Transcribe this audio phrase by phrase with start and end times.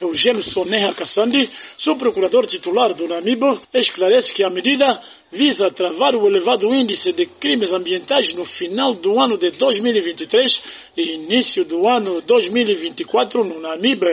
[0.00, 5.00] Eugênio Soneha Kassandi, subprocurador titular do Namibo, esclarece que a medida
[5.32, 10.62] visa travar o elevado índice de crimes ambientais no final do ano de 2023
[10.96, 14.06] e início do ano 2024 no Namibe.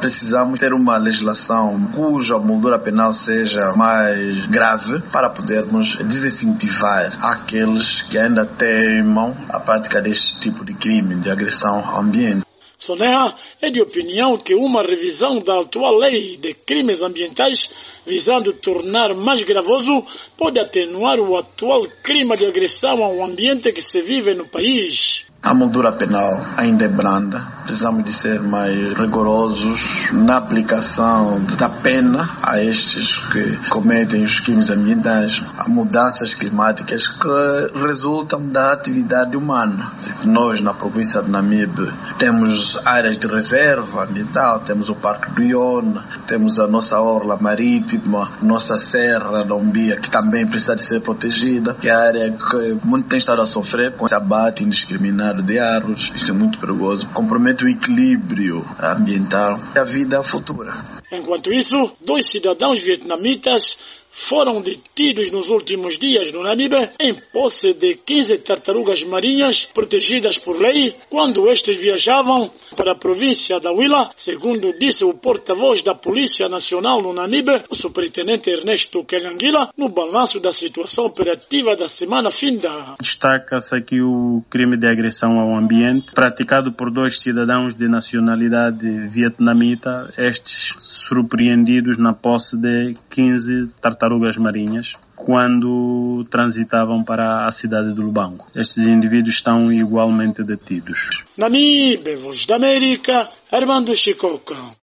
[0.00, 8.16] Precisamos ter uma legislação cuja moldura penal seja mais grave para podermos desincentivar aqueles que
[8.16, 12.46] ainda teimam a prática deste tipo de crime de agressão ao ambiente.
[12.78, 17.70] Sonea é de opinião que uma revisão da atual lei de crimes ambientais
[18.04, 20.04] visando tornar mais gravoso
[20.36, 25.24] pode atenuar o atual clima de agressão ao ambiente que se vive no país.
[25.42, 27.55] A moldura penal ainda é branda.
[27.66, 34.70] Precisamos de ser mais rigorosos na aplicação da pena a estes que cometem os crimes
[34.70, 35.42] ambientais.
[35.58, 39.92] Há mudanças climáticas que resultam da atividade humana.
[40.24, 46.04] Nós, na província de Namibe, temos áreas de reserva ambiental, temos o Parque do Iona,
[46.26, 51.74] temos a nossa orla marítima, nossa Serra da Umbia, que também precisa de ser protegida,
[51.74, 55.58] que é a área que muito tem estado a sofrer com o abate indiscriminado de
[55.58, 56.12] árvores.
[56.14, 57.08] Isto é muito perigoso.
[57.08, 61.02] Compromete o equilíbrio ambiental e a vida futura.
[61.10, 63.76] Enquanto isso, dois cidadãos vietnamitas
[64.16, 70.58] foram detidos nos últimos dias no Namibe em posse de 15 tartarugas marinhas protegidas por
[70.58, 76.48] lei quando estes viajavam para a província da Huila, segundo disse o porta-voz da Polícia
[76.48, 82.96] Nacional no Namibe, o superintendente Ernesto Kelanguila, no balanço da situação operativa da semana finda.
[83.00, 90.12] Destaca-se aqui o crime de agressão ao ambiente praticado por dois cidadãos de nacionalidade vietnamita,
[90.16, 90.74] estes
[91.06, 94.05] surpreendidos na posse de 15 tartarugas
[94.38, 98.46] marinhas quando transitavam para a cidade do Lubango.
[98.54, 101.24] Estes indivíduos estão igualmente detidos.
[101.36, 104.74] Namibe, Voz da América, Armando Chicoca.